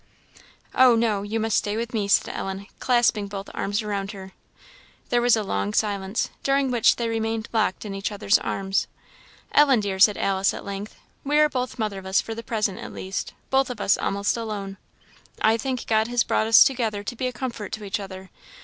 "Oh, 0.73 0.95
no! 0.95 1.21
You 1.21 1.39
must 1.39 1.59
stay 1.59 1.77
with 1.77 1.93
me," 1.93 2.07
said 2.07 2.33
Ellen, 2.33 2.65
clasping 2.79 3.27
both 3.27 3.51
arms 3.53 3.83
around 3.83 4.13
her. 4.13 4.31
There 5.09 5.21
was 5.21 5.35
a 5.37 5.43
long 5.43 5.75
silence, 5.75 6.31
during 6.41 6.71
which 6.71 6.95
they 6.95 7.07
remained 7.07 7.47
locked 7.53 7.85
in 7.85 7.93
each 7.93 8.11
other's 8.11 8.39
arms. 8.39 8.87
"Ellen, 9.51 9.79
dear," 9.79 9.99
said 9.99 10.17
Alice, 10.17 10.55
at 10.55 10.65
length, 10.65 10.95
"we 11.23 11.37
are 11.37 11.49
both 11.49 11.77
motherless, 11.77 12.19
for 12.19 12.33
the 12.33 12.41
present, 12.41 12.79
at 12.79 12.93
least 12.93 13.35
both 13.51 13.69
of 13.69 13.79
us 13.79 13.95
almost 13.95 14.35
alone: 14.37 14.77
I 15.39 15.55
think 15.55 15.85
God 15.85 16.07
has 16.07 16.23
brought 16.23 16.47
us 16.47 16.63
together 16.63 17.03
to 17.03 17.15
be 17.15 17.27
a 17.27 17.31
comfort 17.31 17.71
to 17.73 17.83
each 17.83 17.99
other. 17.99 18.31